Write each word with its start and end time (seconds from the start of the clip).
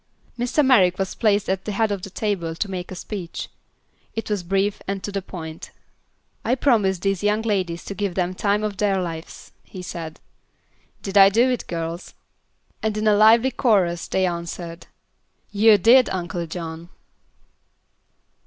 Mr. 0.35 0.65
Merrick 0.65 0.97
was 0.97 1.13
placed 1.13 1.47
at 1.47 1.65
the 1.65 1.73
head 1.73 1.91
of 1.91 2.01
the 2.01 2.09
table 2.09 2.55
to 2.55 2.71
make 2.71 2.89
a 2.91 2.95
speech. 2.95 3.49
It 4.15 4.31
was 4.31 4.41
brief 4.41 4.81
and 4.87 5.03
to 5.03 5.11
the 5.11 5.21
point. 5.21 5.69
"I 6.43 6.55
promised 6.55 7.03
these 7.03 7.21
young 7.21 7.43
ladies 7.43 7.85
to 7.85 7.93
give 7.93 8.15
them 8.15 8.33
time 8.33 8.63
of 8.63 8.77
their 8.77 8.99
lives," 8.99 9.51
he 9.63 9.83
said, 9.83 10.19
"Did 11.03 11.19
I 11.19 11.29
do 11.29 11.51
it, 11.51 11.67
girls?" 11.67 12.15
And 12.81 12.97
in 12.97 13.05
a 13.07 13.13
lively 13.13 13.51
chorus 13.51 14.07
they 14.07 14.25
answered: 14.25 14.87
"You 15.51 15.77
did, 15.77 16.09
Uncle 16.09 16.47
John!" 16.47 16.89